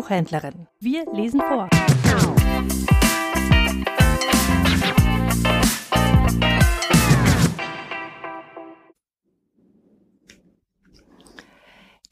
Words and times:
Buchhändlerin. 0.00 0.66
Wir 0.78 1.04
lesen 1.12 1.42
vor. 1.42 1.68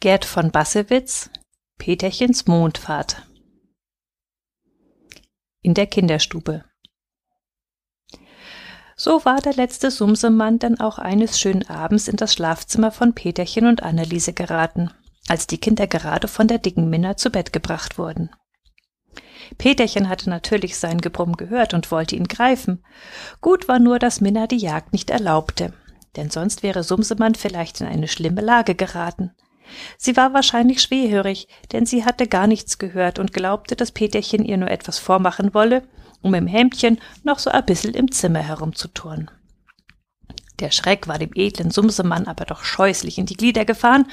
Gerd 0.00 0.27
von 0.27 0.50
Bassewitz 0.50 1.30
Peterchens 1.79 2.46
Mondfahrt 2.46 3.27
in 5.62 5.73
der 5.73 5.86
Kinderstube 5.86 6.64
so 9.00 9.25
war 9.25 9.40
der 9.40 9.54
letzte 9.54 9.93
Sumsemann 9.93 10.59
dann 10.59 10.81
auch 10.81 10.98
eines 10.98 11.39
schönen 11.39 11.70
Abends 11.70 12.09
in 12.09 12.17
das 12.17 12.34
Schlafzimmer 12.34 12.90
von 12.90 13.14
Peterchen 13.14 13.68
und 13.68 13.84
Anneliese 13.84 14.32
geraten, 14.32 14.90
als 15.29 15.46
die 15.46 15.59
Kinder 15.59 15.87
gerade 15.87 16.29
von 16.29 16.49
der 16.49 16.59
dicken 16.59 16.91
Minna 16.91 17.17
zu 17.17 17.31
Bett 17.31 17.53
gebracht 17.53 17.99
wurden. 17.99 18.31
Peterchen 19.57 20.09
hatte 20.09 20.29
natürlich 20.29 20.77
sein 20.77 21.01
Gebrumm 21.01 21.37
gehört 21.37 21.75
und 21.75 21.91
wollte 21.91 22.17
ihn 22.17 22.29
greifen. 22.29 22.85
Gut 23.41 23.68
war 23.68 23.79
nur, 23.79 23.99
dass 23.99 24.21
Minna 24.21 24.46
die 24.46 24.59
Jagd 24.59 24.93
nicht 24.93 25.11
erlaubte, 25.11 25.73
denn 26.17 26.31
sonst 26.31 26.63
wäre 26.63 26.82
Sumsemann 26.82 27.35
vielleicht 27.35 27.81
in 27.81 27.87
eine 27.87 28.09
schlimme 28.09 28.41
Lage 28.41 28.75
geraten. 28.75 29.32
Sie 29.96 30.17
war 30.17 30.32
wahrscheinlich 30.32 30.81
schwerhörig, 30.81 31.49
denn 31.73 31.87
sie 31.87 32.05
hatte 32.05 32.27
gar 32.27 32.47
nichts 32.47 32.79
gehört 32.79 33.19
und 33.19 33.33
glaubte, 33.33 33.77
dass 33.77 33.92
Peterchen 33.92 34.45
ihr 34.45 34.56
nur 34.56 34.70
etwas 34.70 34.98
vormachen 34.98 35.53
wolle 35.55 35.83
um 36.23 36.34
im 36.34 36.47
Hemdchen 36.47 36.98
noch 37.23 37.39
so 37.39 37.51
ein 37.51 37.65
bissel 37.65 37.95
im 37.95 38.11
Zimmer 38.11 38.41
herumzuturnen. 38.41 39.31
Der 40.61 40.70
Schreck 40.70 41.06
war 41.06 41.19
dem 41.19 41.31
edlen 41.34 41.70
Sumsemann 41.70 42.27
aber 42.27 42.45
doch 42.45 42.64
scheußlich 42.64 43.19
in 43.19 43.27
die 43.27 43.37
Glieder 43.37 43.64
gefahren, 43.64 44.06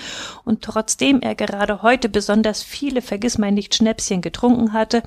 und 0.44 0.62
trotzdem 0.62 1.22
er 1.22 1.36
gerade 1.36 1.82
heute 1.82 2.08
besonders 2.10 2.62
viele 2.62 3.02
Vergissmeinnicht-Schnäpschen 3.02 4.22
getrunken 4.22 4.74
hatte, 4.74 5.04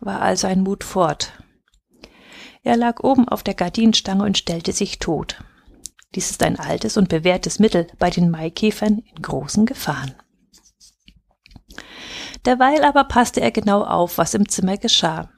war 0.00 0.22
all 0.22 0.36
sein 0.36 0.62
Mut 0.62 0.84
fort. 0.84 1.32
Er 2.62 2.76
lag 2.76 3.02
oben 3.02 3.28
auf 3.28 3.42
der 3.42 3.54
Gardinenstange 3.54 4.24
und 4.24 4.38
stellte 4.38 4.72
sich 4.72 4.98
tot. 4.98 5.42
Dies 6.14 6.30
ist 6.30 6.42
ein 6.42 6.58
altes 6.58 6.96
und 6.96 7.08
bewährtes 7.08 7.58
Mittel 7.58 7.86
bei 7.98 8.10
den 8.10 8.30
Maikäfern 8.30 8.98
in 8.98 9.22
großen 9.22 9.66
Gefahren. 9.66 10.14
Derweil 12.44 12.84
aber 12.84 13.04
passte 13.04 13.40
er 13.40 13.50
genau 13.50 13.84
auf, 13.84 14.18
was 14.18 14.34
im 14.34 14.48
Zimmer 14.48 14.76
geschah. 14.76 15.30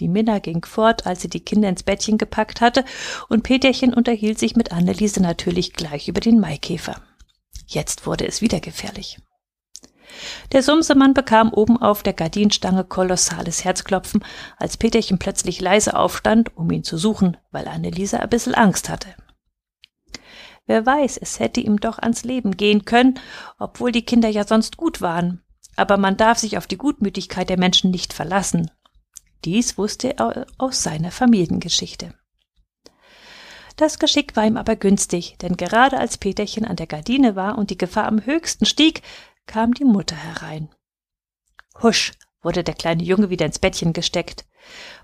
Die 0.00 0.08
Minna 0.08 0.40
ging 0.40 0.64
fort, 0.64 1.06
als 1.06 1.22
sie 1.22 1.28
die 1.28 1.44
Kinder 1.44 1.68
ins 1.68 1.84
Bettchen 1.84 2.18
gepackt 2.18 2.60
hatte, 2.60 2.84
und 3.28 3.42
Peterchen 3.42 3.94
unterhielt 3.94 4.38
sich 4.38 4.56
mit 4.56 4.72
Anneliese 4.72 5.22
natürlich 5.22 5.72
gleich 5.72 6.08
über 6.08 6.20
den 6.20 6.40
Maikäfer. 6.40 6.96
Jetzt 7.66 8.04
wurde 8.06 8.26
es 8.26 8.40
wieder 8.40 8.60
gefährlich. 8.60 9.18
Der 10.52 10.62
Sumsemann 10.62 11.14
bekam 11.14 11.52
oben 11.52 11.80
auf 11.80 12.02
der 12.02 12.12
Gardinstange 12.12 12.84
kolossales 12.84 13.64
Herzklopfen, 13.64 14.24
als 14.56 14.76
Peterchen 14.76 15.18
plötzlich 15.18 15.60
leise 15.60 15.96
aufstand, 15.96 16.56
um 16.56 16.70
ihn 16.70 16.84
zu 16.84 16.98
suchen, 16.98 17.36
weil 17.50 17.68
Anneliese 17.68 18.20
ein 18.20 18.28
bissel 18.28 18.54
Angst 18.54 18.88
hatte. 18.88 19.08
Wer 20.66 20.86
weiß, 20.86 21.18
es 21.18 21.40
hätte 21.40 21.60
ihm 21.60 21.78
doch 21.78 21.98
ans 21.98 22.24
Leben 22.24 22.56
gehen 22.56 22.84
können, 22.84 23.20
obwohl 23.58 23.92
die 23.92 24.04
Kinder 24.04 24.28
ja 24.28 24.46
sonst 24.46 24.76
gut 24.76 25.00
waren. 25.00 25.42
Aber 25.76 25.98
man 25.98 26.16
darf 26.16 26.38
sich 26.38 26.56
auf 26.56 26.66
die 26.66 26.78
Gutmütigkeit 26.78 27.48
der 27.50 27.58
Menschen 27.58 27.90
nicht 27.90 28.12
verlassen, 28.12 28.70
dies 29.44 29.78
wusste 29.78 30.18
er 30.18 30.46
aus 30.58 30.82
seiner 30.82 31.10
Familiengeschichte. 31.10 32.14
Das 33.76 33.98
Geschick 33.98 34.36
war 34.36 34.46
ihm 34.46 34.56
aber 34.56 34.76
günstig, 34.76 35.36
denn 35.42 35.56
gerade 35.56 35.98
als 35.98 36.18
Peterchen 36.18 36.64
an 36.64 36.76
der 36.76 36.86
Gardine 36.86 37.34
war 37.34 37.58
und 37.58 37.70
die 37.70 37.78
Gefahr 37.78 38.06
am 38.06 38.24
höchsten 38.24 38.66
stieg, 38.66 39.02
kam 39.46 39.74
die 39.74 39.84
Mutter 39.84 40.16
herein. 40.16 40.68
Husch, 41.82 42.12
wurde 42.40 42.62
der 42.62 42.74
kleine 42.74 43.02
Junge 43.02 43.30
wieder 43.30 43.46
ins 43.46 43.58
Bettchen 43.58 43.92
gesteckt. 43.92 44.44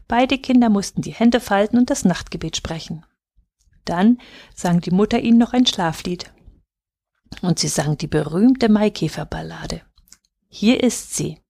Beide 0.06 0.38
Kinder 0.38 0.68
mussten 0.68 1.02
die 1.02 1.12
Hände 1.12 1.40
falten 1.40 1.78
und 1.78 1.90
das 1.90 2.04
Nachtgebet 2.04 2.56
sprechen. 2.56 3.04
Dann 3.84 4.18
sang 4.54 4.80
die 4.80 4.92
Mutter 4.92 5.18
ihnen 5.18 5.38
noch 5.38 5.52
ein 5.52 5.66
Schlaflied. 5.66 6.32
Und 7.42 7.58
sie 7.58 7.68
sang 7.68 7.96
die 7.96 8.06
berühmte 8.06 8.68
Maikäferballade. 8.68 9.82
Hier 10.48 10.82
ist 10.82 11.14
sie 11.14 11.40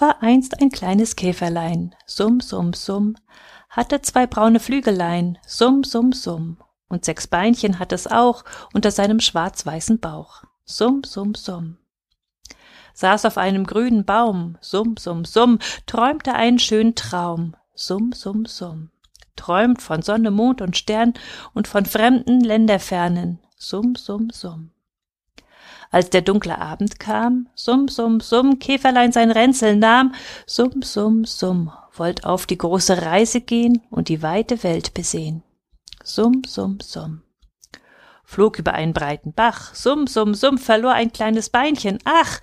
war 0.00 0.22
einst 0.22 0.60
ein 0.60 0.70
kleines 0.70 1.16
Käferlein, 1.16 1.94
summ, 2.06 2.40
summ, 2.40 2.72
summ, 2.72 3.16
hatte 3.68 4.02
zwei 4.02 4.26
braune 4.26 4.60
Flügelein, 4.60 5.38
summ, 5.46 5.84
summ, 5.84 6.12
summ, 6.12 6.58
und 6.88 7.04
sechs 7.04 7.26
Beinchen 7.26 7.78
hat 7.78 7.92
es 7.92 8.06
auch 8.06 8.44
unter 8.74 8.90
seinem 8.90 9.20
schwarz-weißen 9.20 10.00
Bauch, 10.00 10.42
summ, 10.64 11.02
summ, 11.04 11.34
summ. 11.34 11.78
Saß 12.94 13.24
auf 13.24 13.38
einem 13.38 13.66
grünen 13.66 14.04
Baum, 14.04 14.58
summ, 14.60 14.96
summ, 14.98 15.24
summ, 15.24 15.58
träumte 15.86 16.34
einen 16.34 16.58
schönen 16.58 16.94
Traum, 16.94 17.54
summ, 17.74 18.12
summ, 18.12 18.46
summ. 18.46 18.90
Träumt 19.36 19.80
von 19.80 20.02
Sonne, 20.02 20.30
Mond 20.30 20.60
und 20.60 20.76
Stern 20.76 21.14
und 21.54 21.66
von 21.66 21.86
fremden 21.86 22.40
Länderfernen, 22.40 23.38
summ, 23.56 23.94
summ, 23.94 24.28
summ. 24.30 24.72
Als 25.90 26.08
der 26.08 26.22
dunkle 26.22 26.58
Abend 26.58 27.00
kam, 27.00 27.48
summ, 27.54 27.88
summ, 27.88 28.20
summ, 28.20 28.60
Käferlein 28.60 29.10
sein 29.10 29.32
Ränzel 29.32 29.74
nahm, 29.74 30.14
summ, 30.46 30.82
summ, 30.82 31.24
summ, 31.24 31.72
wollt 31.92 32.24
auf 32.24 32.46
die 32.46 32.58
große 32.58 33.02
Reise 33.02 33.40
gehen 33.40 33.82
und 33.90 34.08
die 34.08 34.22
weite 34.22 34.62
Welt 34.62 34.94
besehen. 34.94 35.42
Summ, 36.04 36.42
summ, 36.46 36.78
summ. 36.80 37.22
Flog 38.24 38.60
über 38.60 38.74
einen 38.74 38.92
breiten 38.92 39.32
Bach, 39.32 39.74
summ, 39.74 40.06
summ, 40.06 40.34
summ, 40.34 40.58
verlor 40.58 40.92
ein 40.92 41.12
kleines 41.12 41.50
Beinchen, 41.50 41.98
ach, 42.04 42.40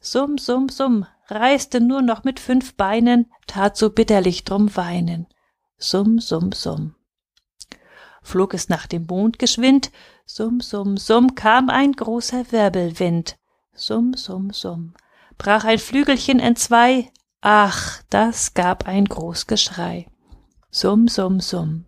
summ, 0.00 0.36
summ, 0.36 0.68
summ, 0.68 1.06
reiste 1.28 1.80
nur 1.80 2.02
noch 2.02 2.24
mit 2.24 2.40
fünf 2.40 2.74
Beinen, 2.74 3.30
tat 3.46 3.76
so 3.76 3.90
bitterlich 3.90 4.42
drum 4.42 4.74
weinen. 4.76 5.28
Summ, 5.78 6.18
summ, 6.18 6.50
summ 6.50 6.97
flog 8.28 8.54
es 8.54 8.68
nach 8.68 8.86
dem 8.86 9.06
Mond 9.06 9.38
geschwind, 9.38 9.90
summ, 10.26 10.60
summ, 10.60 10.96
summ, 10.96 11.34
kam 11.34 11.70
ein 11.70 11.92
großer 11.92 12.52
Wirbelwind, 12.52 13.38
summ, 13.74 14.14
summ, 14.14 14.52
summ, 14.52 14.94
brach 15.38 15.64
ein 15.64 15.78
Flügelchen 15.78 16.38
entzwei, 16.38 17.10
ach, 17.40 18.02
das 18.10 18.54
gab 18.54 18.86
ein 18.86 19.06
groß 19.06 19.46
Geschrei, 19.46 20.06
summ, 20.70 21.08
summ, 21.08 21.40
summ. 21.40 21.86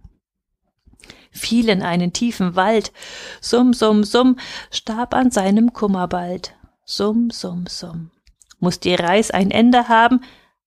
Fiel 1.31 1.69
in 1.69 1.83
einen 1.83 2.13
tiefen 2.13 2.57
Wald, 2.57 2.93
summ, 3.41 3.73
summ, 3.73 4.03
summ, 4.03 4.37
starb 4.71 5.15
an 5.15 5.31
seinem 5.31 5.73
Kummer 5.73 6.09
bald, 6.09 6.57
summ, 6.85 7.31
summ, 7.31 7.67
summ. 7.69 8.11
Muß 8.59 8.81
die 8.81 8.95
Reis 8.95 9.31
ein 9.31 9.51
Ende 9.51 9.89
haben, 9.89 10.25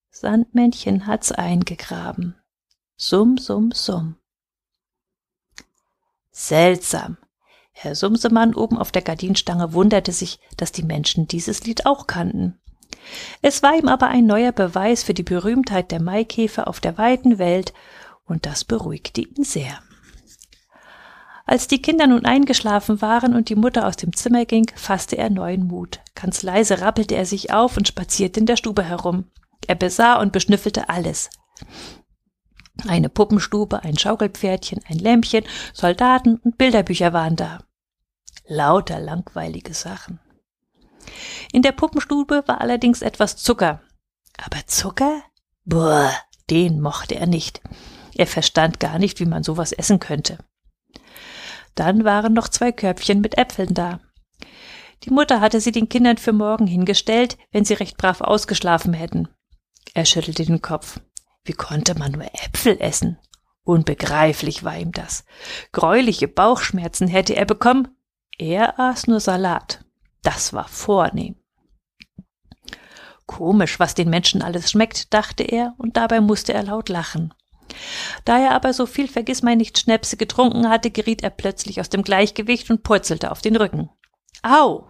Sandmännchen 0.10 1.08
hat's 1.08 1.32
eingegraben, 1.32 2.36
summ, 2.96 3.38
summ, 3.38 3.72
summ. 3.72 4.16
Seltsam. 6.36 7.18
Herr 7.72 7.94
Sumsemann 7.94 8.56
oben 8.56 8.78
auf 8.78 8.92
der 8.92 9.04
Gardinstange 9.04 9.74
wunderte 9.74 10.12
sich, 10.12 10.40
dass 10.58 10.72
die 10.72 10.84
Menschen 10.84 11.28
dieses 11.28 11.64
Lied 11.64 11.86
auch 11.86 12.08
kannten. 12.08 12.60
Es 13.42 13.62
war 13.62 13.76
ihm 13.76 13.88
aber 13.88 14.08
ein 14.08 14.26
neuer 14.26 14.52
Beweis 14.52 15.04
für 15.04 15.14
die 15.14 15.24
Berühmtheit 15.24 15.92
der 15.92 16.02
Maikäfer 16.02 16.68
auf 16.68 16.80
der 16.80 16.98
weiten 16.98 17.38
Welt, 17.38 17.74
und 18.26 18.46
das 18.46 18.64
beruhigte 18.64 19.22
ihn 19.22 19.44
sehr. 19.44 19.80
Als 21.46 21.68
die 21.68 21.82
Kinder 21.82 22.08
nun 22.08 22.26
eingeschlafen 22.26 23.02
waren 23.02 23.36
und 23.36 23.50
die 23.50 23.56
Mutter 23.56 23.86
aus 23.86 23.98
dem 23.98 24.16
Zimmer 24.16 24.46
ging, 24.46 24.72
fasste 24.76 25.18
er 25.18 25.30
neuen 25.30 25.68
Mut. 25.68 26.00
Ganz 26.16 26.42
leise 26.42 26.82
rappelte 26.82 27.16
er 27.16 27.26
sich 27.26 27.52
auf 27.52 27.78
und 27.78 27.88
spazierte 27.88 28.40
in 28.40 28.46
der 28.46 28.56
Stube 28.56 28.84
herum. 28.84 29.26
Er 29.68 29.76
besah 29.76 30.20
und 30.20 30.32
beschnüffelte 30.32 30.90
alles. 30.90 31.30
Eine 32.88 33.10
Puppenstube, 33.10 33.84
ein 33.84 33.98
Schaukelpferdchen, 33.98 34.80
ein 34.88 34.98
Lämpchen, 34.98 35.46
Soldaten 35.74 36.38
und 36.38 36.58
Bilderbücher 36.58 37.14
waren 37.14 37.36
da. 37.36 37.60
Lauter 38.46 39.00
langweilige 39.00 39.74
Sachen. 39.74 40.20
In 41.52 41.62
der 41.62 41.72
Puppenstube 41.72 42.44
war 42.48 42.62
allerdings 42.62 43.02
etwas 43.02 43.38
Zucker. 43.38 43.81
Aber 44.38 44.66
Zucker? 44.66 45.22
Boah, 45.66 46.12
den 46.50 46.81
mochte 46.81 47.16
er 47.16 47.28
nicht. 47.28 47.62
Er 48.16 48.28
verstand 48.28 48.80
gar 48.80 49.00
nicht, 49.00 49.19
wie 49.19 49.26
man 49.26 49.44
sowas 49.44 49.72
essen 49.72 50.00
könnte. 50.00 50.40
Dann 51.76 52.04
waren 52.04 52.34
noch 52.34 52.50
zwei 52.50 52.72
Körbchen 52.72 53.22
mit 53.22 53.38
Äpfeln 53.38 53.74
da. 53.74 54.00
Die 55.04 55.10
Mutter 55.10 55.42
hatte 55.42 55.60
sie 55.60 55.72
den 55.72 55.90
Kindern 55.90 56.18
für 56.18 56.34
morgen 56.34 56.68
hingestellt, 56.68 57.38
wenn 57.52 57.66
sie 57.66 57.74
recht 57.74 57.98
brav 57.98 58.22
ausgeschlafen 58.22 58.94
hätten. 58.94 59.28
Er 59.94 60.06
schüttelte 60.06 60.46
den 60.46 60.62
Kopf. 60.62 61.00
Wie 61.45 61.54
konnte 61.54 61.98
man 61.98 62.13
nur 62.13 62.24
Äpfel 62.24 62.80
essen? 62.80 63.19
Unbegreiflich 63.63 64.63
war 64.63 64.78
ihm 64.78 64.92
das. 64.92 65.25
Greuliche 65.72 66.28
Bauchschmerzen 66.28 67.07
hätte 67.07 67.36
er 67.36 67.45
bekommen. 67.45 67.90
Er 68.38 68.80
aß 68.80 69.07
nur 69.07 69.19
Salat. 69.19 69.84
Das 70.22 70.54
war 70.54 70.68
vornehm. 70.68 71.36
Komisch, 73.25 73.80
was 73.80 73.94
den 73.94 74.10
Menschen 74.10 74.42
alles 74.42 74.72
schmeckt, 74.72 75.13
dachte 75.13 75.44
er, 75.44 75.75
und 75.78 75.98
dabei 75.98 76.19
musste 76.19 76.54
er 76.54 76.63
laut 76.63 76.90
lachen. 76.90 77.34
Da 78.25 78.40
er 78.40 78.51
aber 78.51 78.74
so 78.74 78.86
viel 78.86 79.07
vergissmeinnicht 79.07 79.80
Schnäpse 79.80 80.18
getrunken 80.18 80.69
hatte, 80.69 80.92
geriet 80.92 81.24
er 81.24 81.30
plötzlich 81.30 81.80
aus 81.80 81.90
dem 81.90 82.04
Gleichgewicht 82.04 82.69
und 82.69 82.84
purzelte 82.84 83.31
auf 83.31 83.42
den 83.42 83.56
Rücken. 83.56 83.90
Au! 84.42 84.88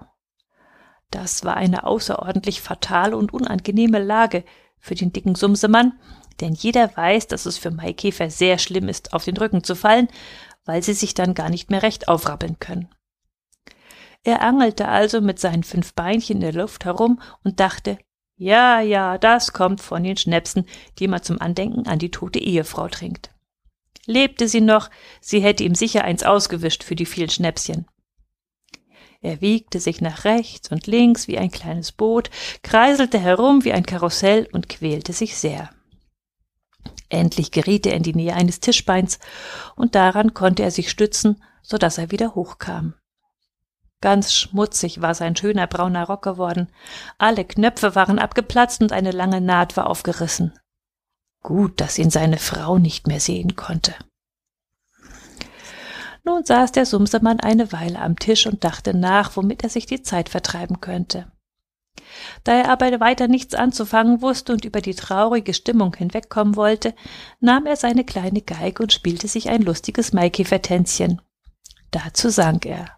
Das 1.12 1.44
war 1.46 1.56
eine 1.56 1.86
außerordentlich 1.86 2.62
fatale 2.62 3.16
und 3.16 3.34
unangenehme 3.34 4.00
Lage 4.00 4.44
für 4.80 4.96
den 4.96 5.14
dicken 5.14 5.36
Sumsemann, 5.36 5.94
denn 6.42 6.54
jeder 6.54 6.96
weiß, 6.96 7.28
dass 7.28 7.46
es 7.46 7.58
für 7.58 7.72
Maikäfer 7.72 8.30
sehr 8.30 8.58
schlimm 8.58 8.90
ist, 8.90 9.14
auf 9.14 9.26
den 9.26 9.38
Rücken 9.38 9.64
zu 9.64 9.76
fallen, 9.76 10.08
weil 10.66 10.84
sie 10.84 10.94
sich 10.94 11.14
dann 11.14 11.34
gar 11.34 11.50
nicht 11.50 11.70
mehr 11.70 11.84
recht 11.84 12.08
aufrappeln 12.08 12.60
können. 12.60 12.90
Er 14.24 14.42
angelte 14.42 14.88
also 14.88 15.20
mit 15.20 15.40
seinen 15.40 15.64
fünf 15.64 15.94
Beinchen 15.94 16.38
in 16.38 16.42
der 16.42 16.54
Luft 16.54 16.86
herum 16.86 17.22
und 17.44 17.60
dachte, 17.60 17.98
ja, 18.36 18.80
ja, 18.82 19.18
das 19.18 19.54
kommt 19.54 19.82
von 19.82 20.04
den 20.04 20.18
Schnäpsen, 20.18 20.66
die 21.00 21.08
man 21.08 21.22
zum 21.22 21.40
Andenken 21.42 21.88
an 21.88 22.00
die 22.00 22.12
tote 22.12 22.40
Ehefrau 22.40 22.88
trinkt. 22.88 23.30
Lebte 24.06 24.48
sie 24.48 24.62
noch, 24.62 24.90
sie 25.22 25.40
hätte 25.40 25.64
ihm 25.64 25.76
sicher 25.76 26.04
eins 26.04 26.24
ausgewischt 26.24 26.84
für 26.84 26.96
die 26.96 27.06
vielen 27.06 27.30
Schnäpschen. 27.30 27.86
Er 29.22 29.40
wiegte 29.40 29.80
sich 29.80 30.02
nach 30.02 30.26
rechts 30.26 30.70
und 30.72 30.88
links 30.88 31.30
wie 31.30 31.38
ein 31.38 31.52
kleines 31.52 31.94
Boot, 31.94 32.30
kreiselte 32.62 33.20
herum 33.20 33.64
wie 33.64 33.72
ein 33.72 33.86
Karussell 33.86 34.50
und 34.52 34.68
quälte 34.68 35.14
sich 35.14 35.38
sehr. 35.38 35.70
Endlich 37.14 37.52
geriet 37.52 37.86
er 37.86 37.94
in 37.94 38.02
die 38.02 38.16
Nähe 38.16 38.34
eines 38.34 38.60
Tischbeins, 38.60 39.20
und 39.76 39.94
daran 39.94 40.34
konnte 40.34 40.64
er 40.64 40.72
sich 40.72 40.90
stützen, 40.90 41.44
so 41.62 41.78
dass 41.78 42.00
er 42.00 42.10
wieder 42.10 42.34
hochkam. 42.34 42.96
Ganz 44.02 44.34
schmutzig 44.34 45.00
war 45.00 45.14
sein 45.14 45.36
schöner 45.36 45.68
brauner 45.68 46.08
Rock 46.08 46.24
geworden, 46.24 46.70
alle 47.20 47.46
Knöpfe 47.46 47.94
waren 47.94 48.18
abgeplatzt 48.18 48.82
und 48.82 48.92
eine 48.92 49.12
lange 49.12 49.42
Naht 49.42 49.78
war 49.78 49.92
aufgerissen. 49.92 50.54
Gut, 51.44 51.80
dass 51.80 52.00
ihn 52.00 52.10
seine 52.10 52.38
Frau 52.38 52.80
nicht 52.80 53.06
mehr 53.06 53.20
sehen 53.20 53.56
konnte. 53.56 53.94
Nun 56.24 56.44
saß 56.44 56.72
der 56.72 56.88
Sumsemann 56.88 57.42
eine 57.42 57.72
Weile 57.72 58.00
am 58.00 58.18
Tisch 58.18 58.48
und 58.48 58.64
dachte 58.64 58.98
nach, 58.98 59.36
womit 59.36 59.62
er 59.64 59.70
sich 59.70 59.86
die 59.86 60.02
Zeit 60.02 60.30
vertreiben 60.30 60.82
könnte. 60.82 61.32
Da 62.44 62.54
er 62.54 62.70
aber 62.70 63.00
weiter 63.00 63.28
nichts 63.28 63.56
anzufangen 63.56 64.22
wusste 64.22 64.54
und 64.54 64.66
über 64.66 64.82
die 64.82 64.96
traurige 64.96 65.54
Stimmung 65.54 65.96
hinwegkommen 65.96 66.56
wollte, 66.56 66.94
nahm 67.40 67.66
er 67.66 67.76
seine 67.76 68.04
kleine 68.04 68.42
Geige 68.42 68.84
und 68.84 68.94
spielte 68.94 69.28
sich 69.28 69.50
ein 69.50 69.62
lustiges 69.62 70.14
Maikäfertänzchen. 70.14 71.22
Dazu 71.92 72.30
sang 72.30 72.62
er. 72.64 72.98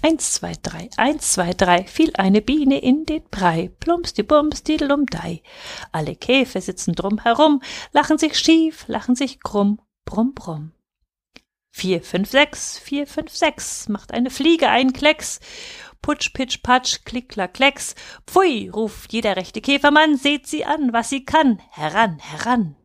Eins, 0.00 0.34
zwei, 0.34 0.52
drei, 0.62 0.90
eins, 0.96 1.32
zwei, 1.32 1.52
drei, 1.52 1.84
fiel 1.84 2.12
eine 2.16 2.40
Biene 2.40 2.78
in 2.78 3.04
den 3.04 3.24
Brei, 3.30 3.72
plumps 3.80 4.14
die 4.14 4.22
Bums, 4.22 4.62
didelumdei. 4.62 5.42
Alle 5.90 6.14
Käfer 6.14 6.60
sitzen 6.60 6.94
drum 6.94 7.18
herum, 7.18 7.62
lachen 7.92 8.16
sich 8.16 8.38
schief, 8.38 8.84
lachen 8.86 9.16
sich 9.16 9.40
krumm, 9.40 9.80
brumm, 10.04 10.34
brumm. 10.34 10.72
Vier, 11.72 12.02
fünf, 12.02 12.30
sechs, 12.30 12.78
vier, 12.78 13.06
fünf, 13.08 13.36
sechs, 13.36 13.88
macht 13.88 14.12
eine 14.12 14.30
Fliege 14.30 14.68
einen 14.68 14.92
Klecks. 14.92 15.40
Putsch, 16.02 16.32
pitsch, 16.32 16.62
patsch, 16.62 17.04
klick, 17.04 17.28
klack, 17.30 17.54
klecks. 17.54 17.94
Pfui, 18.26 18.68
ruft 18.68 19.12
jeder 19.12 19.36
rechte 19.36 19.60
Käfermann, 19.60 20.16
seht 20.16 20.46
sie 20.46 20.64
an, 20.64 20.92
was 20.92 21.10
sie 21.10 21.24
kann. 21.24 21.60
Heran, 21.70 22.18
heran. 22.18 22.76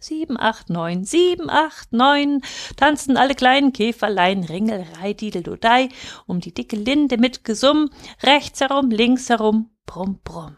Sieben, 0.00 0.38
acht, 0.38 0.70
neun, 0.70 1.04
sieben, 1.04 1.50
acht, 1.50 1.92
neun, 1.92 2.42
tanzen 2.76 3.16
alle 3.16 3.34
kleinen 3.34 3.72
Käferlein, 3.72 4.44
Ringelrei, 4.44 5.12
Dideldodei, 5.12 5.88
um 6.26 6.40
die 6.40 6.54
dicke 6.54 6.76
Linde 6.76 7.18
mit 7.18 7.44
Gesumm, 7.44 7.90
rechts 8.22 8.60
herum, 8.60 8.90
links 8.90 9.28
herum, 9.28 9.70
brumm, 9.86 10.20
brumm. 10.22 10.56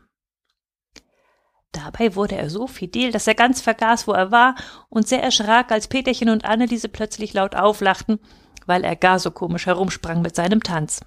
Dabei 1.73 2.17
wurde 2.17 2.37
er 2.37 2.51
so 2.51 2.67
fidel, 2.67 3.13
dass 3.13 3.27
er 3.27 3.35
ganz 3.35 3.61
vergaß, 3.61 4.09
wo 4.09 4.13
er 4.13 4.31
war, 4.31 4.57
und 4.89 5.09
sehr 5.09 5.23
erschrak, 5.23 5.71
als 5.71 5.89
Peterchen 5.89 6.29
und 6.29 6.45
Anneliese 6.45 6.89
plötzlich 6.89 7.33
laut 7.33 7.55
auflachten, 7.55 8.19
weil 8.67 8.85
er 8.85 8.97
gar 8.97 9.19
so 9.19 9.31
komisch 9.31 9.67
herumsprang 9.67 10.21
mit 10.21 10.35
seinem 10.35 10.63
Tanz. 10.63 11.01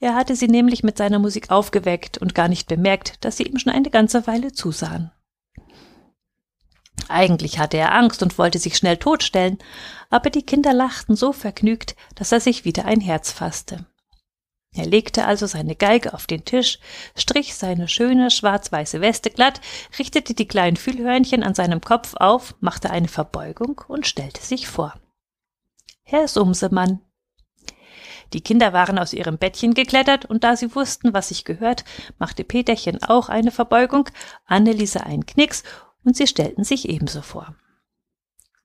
Er 0.00 0.14
hatte 0.14 0.36
sie 0.36 0.48
nämlich 0.48 0.82
mit 0.82 0.98
seiner 0.98 1.18
Musik 1.18 1.50
aufgeweckt 1.50 2.18
und 2.18 2.34
gar 2.34 2.48
nicht 2.48 2.68
bemerkt, 2.68 3.24
dass 3.24 3.36
sie 3.36 3.44
ihm 3.44 3.58
schon 3.58 3.72
eine 3.72 3.90
ganze 3.90 4.26
Weile 4.26 4.52
zusahen. 4.52 5.10
Eigentlich 7.08 7.58
hatte 7.58 7.76
er 7.76 7.94
Angst 7.94 8.22
und 8.22 8.38
wollte 8.38 8.58
sich 8.58 8.76
schnell 8.76 8.96
totstellen, 8.96 9.58
aber 10.10 10.30
die 10.30 10.42
Kinder 10.42 10.72
lachten 10.72 11.16
so 11.16 11.32
vergnügt, 11.32 11.96
dass 12.14 12.32
er 12.32 12.40
sich 12.40 12.64
wieder 12.64 12.86
ein 12.86 13.00
Herz 13.00 13.30
fasste. 13.30 13.86
Er 14.76 14.86
legte 14.86 15.24
also 15.24 15.46
seine 15.46 15.76
Geige 15.76 16.14
auf 16.14 16.26
den 16.26 16.44
Tisch, 16.44 16.80
strich 17.16 17.54
seine 17.54 17.86
schöne 17.86 18.30
schwarz-weiße 18.30 19.00
Weste 19.00 19.30
glatt, 19.30 19.60
richtete 19.98 20.34
die 20.34 20.48
kleinen 20.48 20.76
Fühlhörnchen 20.76 21.44
an 21.44 21.54
seinem 21.54 21.80
Kopf 21.80 22.14
auf, 22.16 22.56
machte 22.60 22.90
eine 22.90 23.06
Verbeugung 23.06 23.80
und 23.86 24.06
stellte 24.06 24.42
sich 24.42 24.66
vor. 24.66 24.94
Herr 26.02 26.26
Sumsemann. 26.26 27.00
Die 28.34 28.40
Kinder 28.40 28.72
waren 28.72 28.98
aus 28.98 29.12
ihrem 29.12 29.38
Bettchen 29.38 29.74
geklettert, 29.74 30.24
und 30.24 30.42
da 30.42 30.56
sie 30.56 30.74
wussten, 30.74 31.14
was 31.14 31.28
sich 31.28 31.44
gehört, 31.44 31.84
machte 32.18 32.42
Peterchen 32.42 33.02
auch 33.02 33.28
eine 33.28 33.52
Verbeugung, 33.52 34.10
Anneliese 34.44 35.06
einen 35.06 35.24
Knicks, 35.24 35.62
und 36.04 36.16
sie 36.16 36.26
stellten 36.26 36.64
sich 36.64 36.88
ebenso 36.88 37.22
vor. 37.22 37.54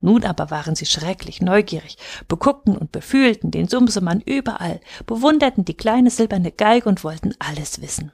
Nun 0.02 0.26
aber 0.26 0.50
waren 0.50 0.76
sie 0.76 0.88
schrecklich 0.88 1.40
neugierig, 1.42 1.98
beguckten 2.28 2.76
und 2.78 2.92
befühlten 2.92 3.52
den 3.52 3.68
Sumsemann 3.68 4.22
überall, 4.22 4.80
bewunderten 5.06 5.66
die 5.66 5.76
kleine 5.76 6.10
silberne 6.10 6.52
Geige 6.52 6.90
und 6.90 7.04
wollten 7.04 7.36
alles 7.38 7.82
wissen. 7.82 8.12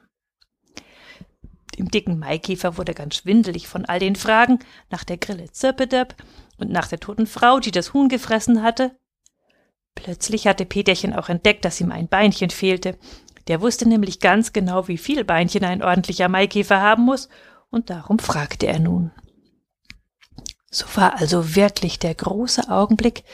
Dem 1.78 1.90
dicken 1.90 2.18
Maikäfer 2.18 2.76
wurde 2.76 2.92
ganz 2.92 3.16
schwindelig 3.16 3.66
von 3.66 3.84
all 3.86 3.98
den 3.98 4.16
Fragen 4.16 4.58
nach 4.90 5.04
der 5.04 5.16
Grille 5.16 5.50
Zirpedöp 5.52 6.16
und 6.58 6.70
nach 6.70 6.88
der 6.88 7.00
toten 7.00 7.26
Frau, 7.26 7.60
die 7.60 7.70
das 7.70 7.94
Huhn 7.94 8.08
gefressen 8.08 8.62
hatte. 8.62 8.96
Plötzlich 9.96 10.46
hatte 10.46 10.64
Peterchen 10.64 11.12
auch 11.12 11.28
entdeckt, 11.28 11.64
dass 11.64 11.80
ihm 11.80 11.90
ein 11.90 12.06
Beinchen 12.06 12.50
fehlte. 12.50 12.96
Der 13.48 13.60
wusste 13.60 13.88
nämlich 13.88 14.20
ganz 14.20 14.52
genau, 14.52 14.86
wie 14.86 14.98
viel 14.98 15.24
Beinchen 15.24 15.64
ein 15.64 15.82
ordentlicher 15.82 16.28
Maikäfer 16.28 16.80
haben 16.80 17.02
muss, 17.02 17.28
und 17.70 17.90
darum 17.90 18.20
fragte 18.20 18.66
er 18.68 18.78
nun. 18.78 19.10
So 20.70 20.86
war 20.94 21.18
also 21.18 21.56
wirklich 21.56 21.98
der 21.98 22.14
große 22.14 22.68
Augenblick 22.68 23.24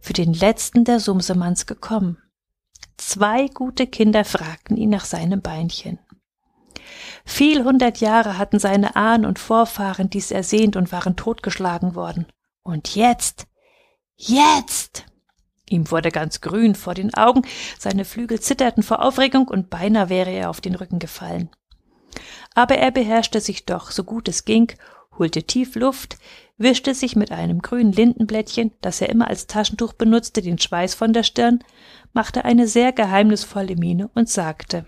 für 0.00 0.12
den 0.12 0.34
letzten 0.34 0.84
der 0.84 1.00
Sumsemanns 1.00 1.66
gekommen. 1.66 2.18
Zwei 2.96 3.46
gute 3.48 3.86
Kinder 3.86 4.24
fragten 4.24 4.76
ihn 4.76 4.90
nach 4.90 5.04
seinem 5.04 5.40
Beinchen. 5.40 5.98
Viel 7.24 7.62
hundert 7.62 7.98
Jahre 8.00 8.38
hatten 8.38 8.58
seine 8.58 8.96
Ahnen 8.96 9.26
und 9.26 9.38
Vorfahren 9.38 10.10
dies 10.10 10.30
ersehnt 10.30 10.76
und 10.76 10.90
waren 10.90 11.14
totgeschlagen 11.14 11.94
worden. 11.94 12.26
Und 12.62 12.94
jetzt, 12.96 13.46
jetzt! 14.16 15.07
Ihm 15.70 15.90
wurde 15.90 16.10
ganz 16.10 16.40
grün 16.40 16.74
vor 16.74 16.94
den 16.94 17.14
Augen, 17.14 17.42
seine 17.78 18.04
Flügel 18.04 18.40
zitterten 18.40 18.82
vor 18.82 19.02
Aufregung 19.02 19.48
und 19.48 19.70
beinahe 19.70 20.08
wäre 20.08 20.30
er 20.30 20.50
auf 20.50 20.60
den 20.60 20.74
Rücken 20.74 20.98
gefallen. 20.98 21.50
Aber 22.54 22.76
er 22.76 22.90
beherrschte 22.90 23.40
sich 23.40 23.66
doch, 23.66 23.90
so 23.90 24.04
gut 24.04 24.28
es 24.28 24.44
ging, 24.44 24.72
holte 25.18 25.42
tief 25.42 25.74
Luft, 25.74 26.18
wischte 26.56 26.94
sich 26.94 27.16
mit 27.16 27.30
einem 27.30 27.60
grünen 27.60 27.92
Lindenblättchen, 27.92 28.72
das 28.80 29.00
er 29.00 29.08
immer 29.08 29.28
als 29.28 29.46
Taschentuch 29.46 29.92
benutzte, 29.92 30.42
den 30.42 30.58
Schweiß 30.58 30.94
von 30.94 31.12
der 31.12 31.22
Stirn, 31.22 31.62
machte 32.12 32.44
eine 32.44 32.66
sehr 32.66 32.92
geheimnisvolle 32.92 33.76
Miene 33.76 34.10
und 34.14 34.28
sagte 34.28 34.86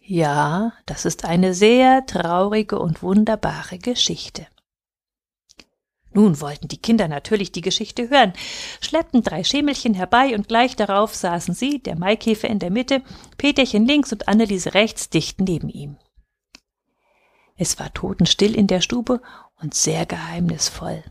Ja, 0.00 0.72
das 0.86 1.04
ist 1.04 1.24
eine 1.24 1.54
sehr 1.54 2.04
traurige 2.06 2.78
und 2.78 3.02
wunderbare 3.02 3.78
Geschichte. 3.78 4.46
Nun 6.14 6.40
wollten 6.40 6.68
die 6.68 6.78
Kinder 6.78 7.08
natürlich 7.08 7.50
die 7.50 7.60
Geschichte 7.60 8.08
hören, 8.08 8.32
schleppten 8.80 9.22
drei 9.22 9.42
Schemelchen 9.42 9.94
herbei 9.94 10.34
und 10.34 10.46
gleich 10.46 10.76
darauf 10.76 11.14
saßen 11.14 11.54
sie, 11.54 11.80
der 11.80 11.98
Maikäfer 11.98 12.48
in 12.48 12.60
der 12.60 12.70
Mitte, 12.70 13.02
Peterchen 13.36 13.84
links 13.84 14.12
und 14.12 14.28
Anneliese 14.28 14.74
rechts 14.74 15.10
dicht 15.10 15.40
neben 15.40 15.68
ihm. 15.68 15.96
Es 17.56 17.78
war 17.80 17.92
totenstill 17.92 18.54
in 18.54 18.68
der 18.68 18.80
Stube 18.80 19.20
und 19.60 19.74
sehr 19.74 20.06
geheimnisvoll. 20.06 21.02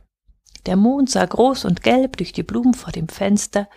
Der 0.65 0.77
Mond 0.77 1.09
sah 1.09 1.25
groß 1.25 1.65
und 1.65 1.83
gelb 1.83 2.15
durch 2.15 2.31
die 2.31 2.43
Blumen 2.43 2.73
vor 2.73 2.93
dem 2.93 3.09
Fenster, 3.09 3.67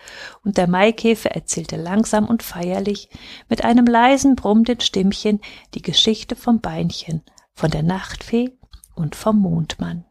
und 0.45 0.57
der 0.57 0.67
Maikäfer 0.67 1.31
erzählte 1.31 1.75
langsam 1.75 2.25
und 2.25 2.43
feierlich 2.43 3.09
mit 3.49 3.65
einem 3.65 3.85
leisen, 3.85 4.37
brummenden 4.37 4.79
Stimmchen 4.79 5.41
die 5.73 5.81
Geschichte 5.81 6.37
vom 6.37 6.61
Beinchen, 6.61 7.23
von 7.53 7.69
der 7.69 7.83
Nachtfee 7.83 8.57
und 8.95 9.15
vom 9.15 9.39
Mondmann. 9.39 10.06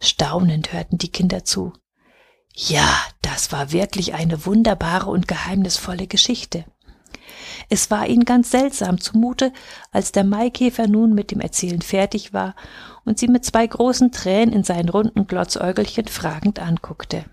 Staunend 0.00 0.72
hörten 0.72 0.98
die 0.98 1.10
Kinder 1.10 1.44
zu. 1.44 1.72
Ja, 2.54 2.88
das 3.22 3.52
war 3.52 3.72
wirklich 3.72 4.14
eine 4.14 4.46
wunderbare 4.46 5.10
und 5.10 5.28
geheimnisvolle 5.28 6.06
Geschichte. 6.06 6.64
Es 7.68 7.90
war 7.90 8.06
ihnen 8.06 8.24
ganz 8.24 8.50
seltsam 8.50 9.00
zumute, 9.00 9.52
als 9.92 10.12
der 10.12 10.24
Maikäfer 10.24 10.86
nun 10.86 11.14
mit 11.14 11.30
dem 11.30 11.40
Erzählen 11.40 11.82
fertig 11.82 12.32
war 12.32 12.54
und 13.04 13.18
sie 13.18 13.28
mit 13.28 13.44
zwei 13.44 13.66
großen 13.66 14.10
Tränen 14.12 14.54
in 14.54 14.64
seinen 14.64 14.88
runden 14.88 15.26
Glotzäugelchen 15.26 16.06
fragend 16.06 16.58
anguckte. 16.58 17.24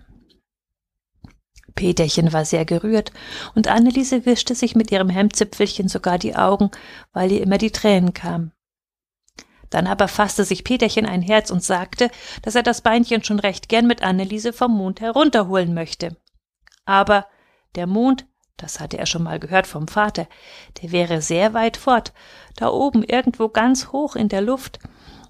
Peterchen 1.74 2.32
war 2.32 2.44
sehr 2.44 2.64
gerührt, 2.64 3.12
und 3.54 3.68
Anneliese 3.68 4.26
wischte 4.26 4.54
sich 4.54 4.74
mit 4.74 4.90
ihrem 4.90 5.10
Hemdzipfelchen 5.10 5.88
sogar 5.88 6.18
die 6.18 6.34
Augen, 6.34 6.70
weil 7.12 7.30
ihr 7.32 7.42
immer 7.42 7.58
die 7.58 7.70
Tränen 7.70 8.14
kamen. 8.14 8.52
Dann 9.70 9.86
aber 9.86 10.08
fasste 10.08 10.44
sich 10.44 10.64
Peterchen 10.64 11.06
ein 11.06 11.22
Herz 11.22 11.50
und 11.50 11.62
sagte, 11.62 12.10
dass 12.42 12.54
er 12.54 12.62
das 12.62 12.80
Beinchen 12.80 13.24
schon 13.24 13.40
recht 13.40 13.68
gern 13.68 13.86
mit 13.86 14.02
Anneliese 14.02 14.52
vom 14.52 14.76
Mond 14.76 15.00
herunterholen 15.00 15.74
möchte. 15.74 16.16
Aber 16.84 17.26
der 17.74 17.86
Mond 17.86 18.26
Das 18.58 18.80
hatte 18.80 18.96
er 18.96 19.04
schon 19.04 19.22
mal 19.22 19.38
gehört 19.38 19.66
vom 19.66 19.86
Vater. 19.86 20.26
Der 20.80 20.90
wäre 20.90 21.20
sehr 21.20 21.52
weit 21.52 21.76
fort, 21.76 22.14
da 22.56 22.70
oben 22.70 23.02
irgendwo 23.02 23.48
ganz 23.48 23.88
hoch 23.92 24.16
in 24.16 24.30
der 24.30 24.40
Luft, 24.40 24.78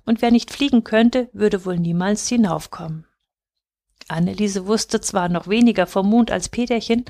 und 0.04 0.22
wer 0.22 0.30
nicht 0.30 0.52
fliegen 0.52 0.84
könnte, 0.84 1.28
würde 1.32 1.64
wohl 1.66 1.78
niemals 1.78 2.28
hinaufkommen. 2.28 3.06
Anneliese 4.08 4.66
wusste 4.66 5.00
zwar 5.00 5.28
noch 5.28 5.48
weniger 5.48 5.86
vom 5.86 6.08
Mond 6.08 6.30
als 6.30 6.48
Peterchen, 6.48 7.04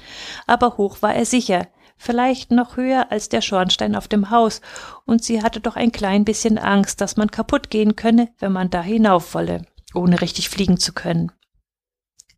aber 0.47 0.79
hoch 0.79 1.03
war 1.03 1.15
er 1.15 1.27
sicher, 1.27 1.69
vielleicht 1.97 2.51
noch 2.51 2.77
höher 2.77 3.11
als 3.11 3.29
der 3.29 3.41
Schornstein 3.41 3.97
auf 3.97 4.09
dem 4.09 4.31
Haus, 4.31 4.61
und 5.05 5.25
sie 5.25 5.43
hatte 5.43 5.61
doch 5.61 5.77
ein 5.77 5.93
klein 5.93 6.25
bisschen 6.25 6.59
Angst, 6.59 7.01
dass 7.01 7.17
man 7.17 7.31
kaputt 7.31 7.71
gehen 7.71 7.97
könne, 7.97 8.29
wenn 8.39 8.53
man 8.53 8.71
da 8.71 8.83
hinauf 8.83 9.35
wolle, 9.35 9.63
ohne 9.95 10.21
richtig 10.21 10.49
fliegen 10.49 10.79
zu 10.79 10.93
können. 10.93 11.33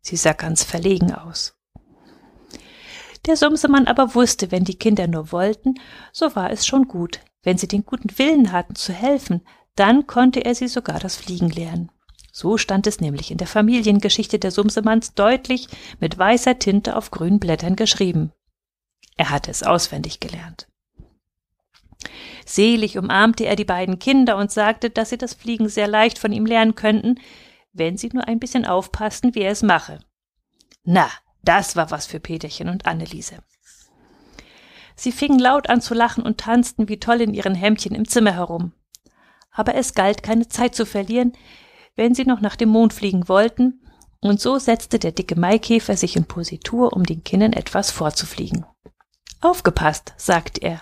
Sie 0.01 0.15
sah 0.15 0.33
ganz 0.33 0.63
verlegen 0.63 1.13
aus. 1.13 1.55
Der 3.25 3.35
Sumsemann 3.35 3.87
aber 3.87 4.15
wusste, 4.15 4.51
wenn 4.51 4.63
die 4.63 4.77
Kinder 4.77 5.07
nur 5.07 5.31
wollten, 5.31 5.75
so 6.13 6.35
war 6.35 6.51
es 6.51 6.65
schon 6.65 6.87
gut. 6.87 7.19
Wenn 7.43 7.57
sie 7.57 7.67
den 7.67 7.85
guten 7.85 8.17
Willen 8.17 8.51
hatten 8.51 8.75
zu 8.75 8.93
helfen, 8.93 9.41
dann 9.75 10.07
konnte 10.07 10.41
er 10.41 10.55
sie 10.55 10.67
sogar 10.67 10.99
das 10.99 11.15
Fliegen 11.15 11.49
lernen. 11.49 11.91
So 12.31 12.57
stand 12.57 12.87
es 12.87 13.01
nämlich 13.01 13.31
in 13.31 13.37
der 13.37 13.47
Familiengeschichte 13.47 14.39
der 14.39 14.51
Sumsemanns 14.51 15.13
deutlich 15.13 15.67
mit 15.99 16.17
weißer 16.17 16.59
Tinte 16.59 16.95
auf 16.95 17.11
grünen 17.11 17.39
Blättern 17.39 17.75
geschrieben. 17.75 18.31
Er 19.17 19.29
hatte 19.29 19.51
es 19.51 19.63
auswendig 19.63 20.19
gelernt. 20.19 20.67
Selig 22.45 22.97
umarmte 22.97 23.45
er 23.45 23.55
die 23.55 23.65
beiden 23.65 23.99
Kinder 23.99 24.37
und 24.37 24.51
sagte, 24.51 24.89
dass 24.89 25.09
sie 25.09 25.17
das 25.17 25.33
Fliegen 25.33 25.69
sehr 25.69 25.87
leicht 25.87 26.17
von 26.17 26.31
ihm 26.31 26.45
lernen 26.45 26.75
könnten, 26.75 27.19
wenn 27.73 27.97
sie 27.97 28.09
nur 28.11 28.27
ein 28.27 28.39
bisschen 28.39 28.65
aufpassten, 28.65 29.35
wie 29.35 29.41
er 29.41 29.51
es 29.51 29.61
mache. 29.61 29.99
Na, 30.83 31.09
das 31.43 31.75
war 31.75 31.91
was 31.91 32.07
für 32.07 32.19
Peterchen 32.19 32.69
und 32.69 32.85
Anneliese. 32.85 33.43
Sie 34.95 35.11
fingen 35.11 35.39
laut 35.39 35.69
an 35.69 35.81
zu 35.81 35.93
lachen 35.93 36.23
und 36.23 36.39
tanzten 36.39 36.89
wie 36.89 36.99
toll 36.99 37.21
in 37.21 37.33
ihren 37.33 37.55
Hemdchen 37.55 37.95
im 37.95 38.07
Zimmer 38.07 38.33
herum. 38.33 38.73
Aber 39.51 39.75
es 39.75 39.93
galt 39.93 40.23
keine 40.23 40.47
Zeit 40.47 40.75
zu 40.75 40.85
verlieren, 40.85 41.33
wenn 41.95 42.15
sie 42.15 42.25
noch 42.25 42.41
nach 42.41 42.55
dem 42.55 42.69
Mond 42.69 42.93
fliegen 42.93 43.29
wollten, 43.29 43.81
und 44.21 44.39
so 44.41 44.59
setzte 44.59 44.99
der 44.99 45.11
dicke 45.11 45.39
Maikäfer 45.39 45.95
sich 45.95 46.15
in 46.15 46.25
Positur, 46.25 46.93
um 46.93 47.03
den 47.05 47.23
Kindern 47.23 47.53
etwas 47.53 47.91
vorzufliegen. 47.91 48.65
Aufgepasst, 49.41 50.13
sagte 50.17 50.61
er, 50.61 50.81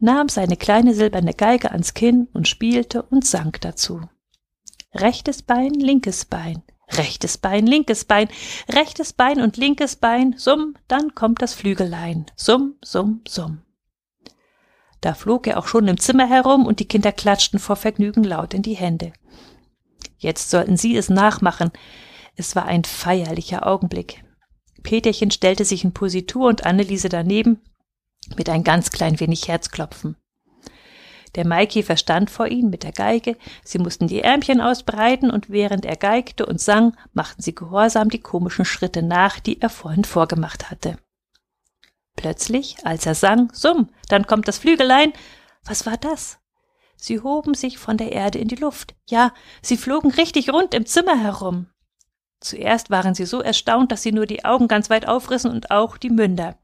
nahm 0.00 0.28
seine 0.28 0.56
kleine 0.56 0.94
silberne 0.94 1.32
Geige 1.32 1.70
ans 1.70 1.94
Kinn 1.94 2.28
und 2.32 2.48
spielte 2.48 3.02
und 3.02 3.24
sang 3.24 3.56
dazu. 3.60 4.00
Rechtes 4.94 5.42
Bein, 5.42 5.72
linkes 5.72 6.24
Bein, 6.24 6.62
rechtes 6.90 7.38
Bein, 7.38 7.66
linkes 7.66 8.04
Bein, 8.04 8.28
rechtes 8.68 9.12
Bein 9.12 9.40
und 9.40 9.56
linkes 9.56 9.96
Bein, 9.96 10.34
summ, 10.36 10.74
dann 10.88 11.14
kommt 11.14 11.40
das 11.40 11.54
Flügelein, 11.54 12.26
summ, 12.36 12.74
summ, 12.82 13.22
summ. 13.26 13.62
Da 15.00 15.14
flog 15.14 15.46
er 15.46 15.58
auch 15.58 15.66
schon 15.66 15.88
im 15.88 15.98
Zimmer 15.98 16.28
herum 16.28 16.66
und 16.66 16.80
die 16.80 16.86
Kinder 16.88 17.12
klatschten 17.12 17.58
vor 17.58 17.76
Vergnügen 17.76 18.22
laut 18.22 18.54
in 18.54 18.62
die 18.62 18.76
Hände. 18.76 19.12
Jetzt 20.18 20.50
sollten 20.50 20.76
sie 20.76 20.96
es 20.96 21.10
nachmachen. 21.10 21.72
Es 22.36 22.56
war 22.56 22.66
ein 22.66 22.84
feierlicher 22.84 23.66
Augenblick. 23.66 24.24
Peterchen 24.82 25.30
stellte 25.30 25.64
sich 25.64 25.84
in 25.84 25.92
Positur 25.92 26.48
und 26.48 26.64
Anneliese 26.64 27.08
daneben 27.08 27.60
mit 28.36 28.48
ein 28.48 28.64
ganz 28.64 28.90
klein 28.90 29.20
wenig 29.20 29.48
Herzklopfen. 29.48 30.16
Der 31.34 31.46
Maikäfer 31.46 31.96
stand 31.96 32.30
vor 32.30 32.48
ihnen 32.48 32.68
mit 32.68 32.82
der 32.82 32.92
Geige, 32.92 33.38
sie 33.64 33.78
mussten 33.78 34.06
die 34.06 34.20
Ärmchen 34.20 34.60
ausbreiten 34.60 35.30
und 35.30 35.48
während 35.48 35.86
er 35.86 35.96
geigte 35.96 36.44
und 36.44 36.60
sang, 36.60 36.94
machten 37.14 37.40
sie 37.40 37.54
gehorsam 37.54 38.10
die 38.10 38.20
komischen 38.20 38.66
Schritte 38.66 39.02
nach, 39.02 39.40
die 39.40 39.60
er 39.60 39.70
vorhin 39.70 40.04
vorgemacht 40.04 40.70
hatte. 40.70 40.98
Plötzlich, 42.16 42.76
als 42.84 43.06
er 43.06 43.14
sang, 43.14 43.50
Summ, 43.54 43.88
dann 44.08 44.26
kommt 44.26 44.46
das 44.46 44.58
Flügelein, 44.58 45.14
was 45.64 45.86
war 45.86 45.96
das? 45.96 46.38
Sie 46.96 47.20
hoben 47.20 47.54
sich 47.54 47.78
von 47.78 47.96
der 47.96 48.12
Erde 48.12 48.38
in 48.38 48.48
die 48.48 48.56
Luft. 48.56 48.94
Ja, 49.08 49.32
sie 49.62 49.76
flogen 49.76 50.10
richtig 50.10 50.52
rund 50.52 50.74
im 50.74 50.86
Zimmer 50.86 51.18
herum. 51.18 51.66
Zuerst 52.42 52.90
waren 52.90 53.14
sie 53.14 53.24
so 53.24 53.40
erstaunt, 53.40 53.92
dass 53.92 54.02
sie 54.02 54.12
nur 54.12 54.26
die 54.26 54.44
Augen 54.44 54.66
ganz 54.66 54.90
weit 54.90 55.06
aufrissen 55.06 55.50
und 55.50 55.70
auch 55.70 55.96
die 55.96 56.10
Münder. 56.10 56.58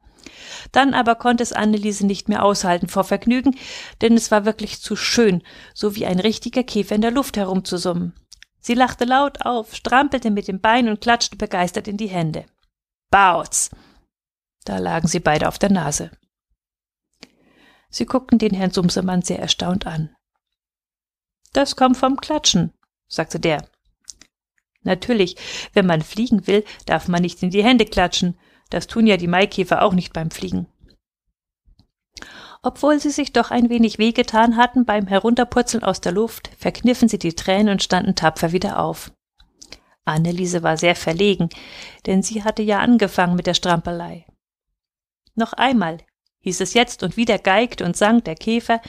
Dann 0.72 0.92
aber 0.92 1.14
konnte 1.14 1.42
es 1.42 1.52
Anneliese 1.52 2.04
nicht 2.04 2.28
mehr 2.28 2.44
aushalten 2.44 2.88
vor 2.88 3.04
Vergnügen, 3.04 3.56
denn 4.00 4.14
es 4.14 4.30
war 4.30 4.44
wirklich 4.44 4.80
zu 4.80 4.96
schön, 4.96 5.42
so 5.74 5.94
wie 5.94 6.04
ein 6.04 6.18
richtiger 6.18 6.64
Käfer 6.64 6.96
in 6.96 7.00
der 7.00 7.12
Luft 7.12 7.36
herumzusummen. 7.36 8.14
Sie 8.60 8.74
lachte 8.74 9.04
laut 9.04 9.46
auf, 9.46 9.74
strampelte 9.74 10.30
mit 10.30 10.48
dem 10.48 10.60
Bein 10.60 10.88
und 10.88 11.00
klatschte 11.00 11.36
begeistert 11.36 11.86
in 11.86 11.96
die 11.96 12.08
Hände. 12.08 12.44
Bautz! 13.10 13.70
Da 14.64 14.78
lagen 14.78 15.06
sie 15.06 15.20
beide 15.20 15.48
auf 15.48 15.58
der 15.58 15.70
Nase. 15.70 16.10
Sie 17.88 18.04
guckten 18.04 18.38
den 18.38 18.52
Herrn 18.52 18.72
Sumsemann 18.72 19.22
sehr 19.22 19.38
erstaunt 19.38 19.86
an. 19.86 20.14
Das 21.52 21.76
kommt 21.76 21.96
vom 21.96 22.16
Klatschen, 22.16 22.74
sagte 23.06 23.40
der. 23.40 23.66
Natürlich, 24.88 25.36
wenn 25.74 25.84
man 25.84 26.00
fliegen 26.00 26.46
will, 26.46 26.64
darf 26.86 27.08
man 27.08 27.20
nicht 27.20 27.42
in 27.42 27.50
die 27.50 27.62
Hände 27.62 27.84
klatschen, 27.84 28.38
das 28.70 28.86
tun 28.86 29.06
ja 29.06 29.18
die 29.18 29.26
Maikäfer 29.26 29.82
auch 29.82 29.92
nicht 29.92 30.14
beim 30.14 30.30
Fliegen. 30.30 30.66
Obwohl 32.62 32.98
sie 32.98 33.10
sich 33.10 33.34
doch 33.34 33.50
ein 33.50 33.68
wenig 33.68 33.98
wehgetan 33.98 34.56
hatten 34.56 34.86
beim 34.86 35.06
Herunterpurzeln 35.06 35.84
aus 35.84 36.00
der 36.00 36.12
Luft, 36.12 36.50
verkniffen 36.58 37.06
sie 37.06 37.18
die 37.18 37.34
Tränen 37.34 37.68
und 37.68 37.82
standen 37.82 38.14
tapfer 38.14 38.52
wieder 38.52 38.78
auf. 38.80 39.12
Anneliese 40.06 40.62
war 40.62 40.78
sehr 40.78 40.96
verlegen, 40.96 41.50
denn 42.06 42.22
sie 42.22 42.42
hatte 42.42 42.62
ja 42.62 42.78
angefangen 42.78 43.36
mit 43.36 43.46
der 43.46 43.52
Strampelei. 43.52 44.24
Noch 45.34 45.52
einmal, 45.52 45.98
hieß 46.40 46.60
es 46.60 46.74
jetzt, 46.74 47.02
und 47.02 47.16
wieder 47.16 47.38
geigte 47.38 47.84
und 47.84 47.96
sang 47.96 48.22
der 48.22 48.34
Käfer. 48.34 48.80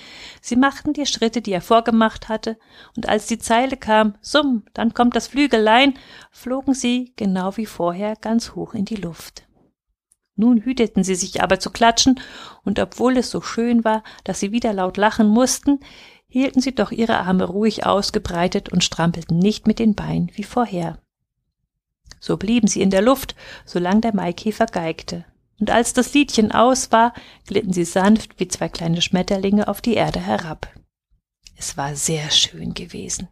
Sie 0.41 0.55
machten 0.55 0.93
die 0.93 1.05
Schritte, 1.05 1.41
die 1.41 1.51
er 1.51 1.61
vorgemacht 1.61 2.29
hatte, 2.29 2.57
und 2.95 3.09
als 3.09 3.27
die 3.27 3.39
Zeile 3.39 3.77
kam, 3.77 4.15
Summ, 4.21 4.63
dann 4.73 4.93
kommt 4.93 5.15
das 5.15 5.27
Flügelein, 5.27 5.95
flogen 6.31 6.73
sie, 6.73 7.13
genau 7.15 7.57
wie 7.57 7.65
vorher, 7.65 8.15
ganz 8.15 8.55
hoch 8.55 8.73
in 8.73 8.85
die 8.85 8.95
Luft. 8.95 9.43
Nun 10.35 10.61
hüteten 10.61 11.03
sie 11.03 11.15
sich 11.15 11.43
aber 11.43 11.59
zu 11.59 11.69
klatschen, 11.69 12.19
und 12.63 12.79
obwohl 12.79 13.17
es 13.17 13.29
so 13.29 13.41
schön 13.41 13.83
war, 13.83 14.03
dass 14.23 14.39
sie 14.39 14.51
wieder 14.51 14.71
laut 14.71 14.95
lachen 14.95 15.27
mussten, 15.27 15.79
hielten 16.29 16.61
sie 16.61 16.73
doch 16.73 16.91
ihre 16.91 17.17
Arme 17.17 17.43
ruhig 17.43 17.85
ausgebreitet 17.85 18.69
und 18.69 18.83
strampelten 18.83 19.37
nicht 19.37 19.67
mit 19.67 19.79
den 19.79 19.95
Beinen 19.95 20.31
wie 20.35 20.43
vorher. 20.43 20.99
So 22.21 22.37
blieben 22.37 22.67
sie 22.67 22.81
in 22.81 22.89
der 22.89 23.01
Luft, 23.01 23.35
solange 23.65 24.01
der 24.01 24.15
Maikäfer 24.15 24.67
geigte. 24.67 25.25
Und 25.59 25.71
als 25.71 25.93
das 25.93 26.13
Liedchen 26.13 26.51
aus 26.51 26.91
war, 26.91 27.13
glitten 27.45 27.73
sie 27.73 27.83
sanft 27.83 28.39
wie 28.39 28.47
zwei 28.47 28.69
kleine 28.69 29.01
Schmetterlinge 29.01 29.67
auf 29.67 29.81
die 29.81 29.95
Erde 29.95 30.19
herab. 30.19 30.69
Es 31.57 31.75
war 31.75 31.95
sehr 31.95 32.31
schön 32.31 32.73
gewesen. 32.73 33.27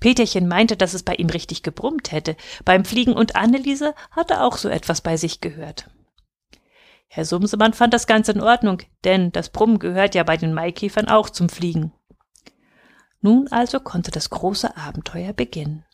Peterchen 0.00 0.46
meinte, 0.46 0.76
dass 0.76 0.94
es 0.94 1.02
bei 1.02 1.14
ihm 1.14 1.28
richtig 1.28 1.62
gebrummt 1.62 2.12
hätte. 2.12 2.36
Beim 2.64 2.84
Fliegen 2.84 3.14
und 3.14 3.36
Anneliese 3.36 3.94
hatte 4.10 4.42
auch 4.42 4.58
so 4.58 4.68
etwas 4.68 5.00
bei 5.00 5.16
sich 5.16 5.40
gehört. 5.40 5.88
Herr 7.08 7.24
Sumsemann 7.24 7.72
fand 7.72 7.94
das 7.94 8.06
ganz 8.06 8.28
in 8.28 8.40
Ordnung, 8.40 8.82
denn 9.04 9.32
das 9.32 9.50
Brummen 9.50 9.78
gehört 9.78 10.14
ja 10.14 10.22
bei 10.24 10.36
den 10.36 10.52
Maikäfern 10.52 11.08
auch 11.08 11.30
zum 11.30 11.48
Fliegen. 11.48 11.92
Nun 13.22 13.48
also 13.48 13.80
konnte 13.80 14.10
das 14.10 14.28
große 14.28 14.76
Abenteuer 14.76 15.32
beginnen. 15.32 15.84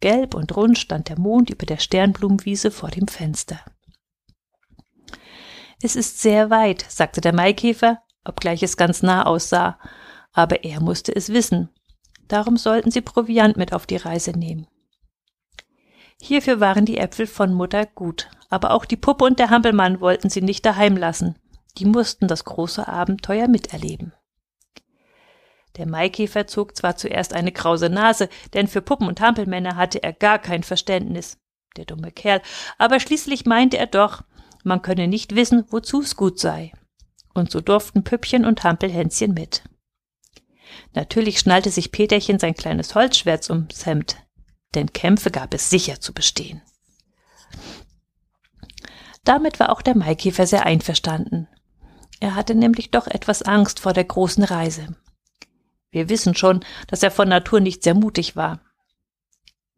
Gelb 0.00 0.34
und 0.34 0.56
rund 0.56 0.78
stand 0.78 1.08
der 1.08 1.18
Mond 1.18 1.50
über 1.50 1.66
der 1.66 1.78
Sternblumenwiese 1.78 2.70
vor 2.70 2.90
dem 2.90 3.08
Fenster. 3.08 3.60
Es 5.82 5.96
ist 5.96 6.20
sehr 6.20 6.50
weit, 6.50 6.84
sagte 6.88 7.20
der 7.20 7.34
Maikäfer, 7.34 8.02
obgleich 8.24 8.62
es 8.62 8.76
ganz 8.76 9.02
nah 9.02 9.26
aussah, 9.26 9.78
aber 10.32 10.64
er 10.64 10.80
musste 10.80 11.14
es 11.14 11.32
wissen, 11.32 11.70
Darum 12.28 12.56
sollten 12.56 12.90
sie 12.90 13.00
Proviant 13.00 13.56
mit 13.56 13.72
auf 13.72 13.86
die 13.86 13.96
Reise 13.96 14.32
nehmen. 14.32 14.66
Hierfür 16.20 16.60
waren 16.60 16.86
die 16.86 16.98
Äpfel 16.98 17.26
von 17.26 17.52
Mutter 17.52 17.86
gut, 17.86 18.28
aber 18.48 18.72
auch 18.72 18.84
die 18.84 18.96
Puppe 18.96 19.24
und 19.24 19.38
der 19.38 19.50
Hampelmann 19.50 20.00
wollten 20.00 20.30
sie 20.30 20.40
nicht 20.40 20.64
daheim 20.64 20.96
lassen. 20.96 21.36
Die 21.78 21.84
mussten 21.84 22.26
das 22.26 22.44
große 22.44 22.88
Abenteuer 22.88 23.48
miterleben. 23.48 24.14
Der 25.76 25.86
Maikäfer 25.86 26.46
zog 26.46 26.74
zwar 26.74 26.96
zuerst 26.96 27.34
eine 27.34 27.52
krause 27.52 27.90
Nase, 27.90 28.30
denn 28.54 28.66
für 28.66 28.80
Puppen 28.80 29.08
und 29.08 29.20
Hampelmänner 29.20 29.76
hatte 29.76 30.02
er 30.02 30.14
gar 30.14 30.38
kein 30.38 30.62
Verständnis, 30.62 31.38
der 31.76 31.84
dumme 31.84 32.10
Kerl, 32.10 32.40
aber 32.78 32.98
schließlich 32.98 33.44
meinte 33.44 33.76
er 33.76 33.86
doch, 33.86 34.22
man 34.66 34.82
könne 34.82 35.08
nicht 35.08 35.34
wissen, 35.34 35.64
wozu's 35.70 36.16
gut 36.16 36.38
sei. 36.38 36.72
Und 37.32 37.50
so 37.50 37.60
durften 37.60 38.04
Püppchen 38.04 38.44
und 38.44 38.64
Hampelhänschen 38.64 39.32
mit. 39.32 39.62
Natürlich 40.92 41.38
schnallte 41.38 41.70
sich 41.70 41.92
Peterchen 41.92 42.38
sein 42.38 42.54
kleines 42.54 42.94
Holzschwert 42.94 43.48
ums 43.50 43.86
Hemd, 43.86 44.16
denn 44.74 44.92
Kämpfe 44.92 45.30
gab 45.30 45.54
es 45.54 45.70
sicher 45.70 46.00
zu 46.00 46.12
bestehen. 46.12 46.62
Damit 49.24 49.60
war 49.60 49.70
auch 49.70 49.82
der 49.82 49.96
Maikäfer 49.96 50.46
sehr 50.46 50.66
einverstanden. 50.66 51.48
Er 52.20 52.34
hatte 52.34 52.54
nämlich 52.54 52.90
doch 52.90 53.06
etwas 53.06 53.42
Angst 53.42 53.80
vor 53.80 53.92
der 53.92 54.04
großen 54.04 54.44
Reise. 54.44 54.96
Wir 55.90 56.08
wissen 56.08 56.34
schon, 56.34 56.64
dass 56.88 57.02
er 57.02 57.10
von 57.10 57.28
Natur 57.28 57.60
nicht 57.60 57.82
sehr 57.82 57.94
mutig 57.94 58.36
war. 58.36 58.60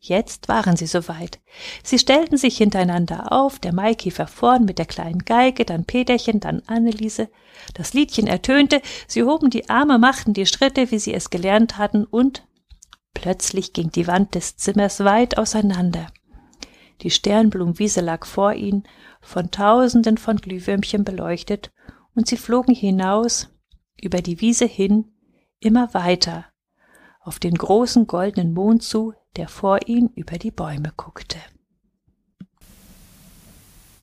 Jetzt 0.00 0.49
waren 0.49 0.76
sie 0.76 0.87
soweit. 0.87 1.40
Sie 1.83 1.99
stellten 1.99 2.37
sich 2.37 2.57
hintereinander 2.57 3.33
auf, 3.33 3.59
der 3.59 3.75
Maikäfer 3.75 4.28
vorn 4.28 4.64
mit 4.64 4.78
der 4.78 4.87
kleinen 4.87 5.25
Geige, 5.25 5.64
dann 5.64 5.85
Peterchen, 5.85 6.38
dann 6.38 6.62
Anneliese. 6.67 7.28
Das 7.75 7.95
Liedchen 7.95 8.28
ertönte, 8.28 8.81
sie 9.09 9.25
hoben 9.25 9.50
die 9.50 9.69
Arme, 9.69 9.99
machten 9.99 10.35
die 10.35 10.47
Schritte, 10.47 10.93
wie 10.93 11.00
sie 11.00 11.14
es 11.14 11.31
gelernt 11.31 11.78
hatten, 11.78 12.05
und 12.05 12.47
plötzlich 13.12 13.73
ging 13.73 13.90
die 13.90 14.07
Wand 14.07 14.37
des 14.37 14.57
Zimmers 14.57 15.00
weit 15.00 15.37
auseinander. 15.37 16.07
Die 17.02 17.11
Sternblumenwiese 17.11 18.00
lag 18.00 18.25
vor 18.25 18.55
ihnen, 18.55 18.85
von 19.21 19.50
tausenden 19.50 20.17
von 20.17 20.37
Glühwürmchen 20.37 21.02
beleuchtet, 21.02 21.73
und 22.14 22.28
sie 22.28 22.37
flogen 22.37 22.75
hinaus, 22.75 23.49
über 24.00 24.23
die 24.23 24.40
Wiese 24.40 24.64
hin, 24.64 25.12
immer 25.59 25.93
weiter, 25.93 26.47
auf 27.21 27.40
den 27.40 27.55
großen 27.55 28.07
goldenen 28.07 28.52
Mond 28.52 28.85
zu, 28.85 29.12
der 29.38 29.49
vor 29.49 29.78
ihnen 29.87 30.11
über 30.16 30.37
die 30.37 30.50
Bäume 30.50 30.92
guckte. 30.97 31.38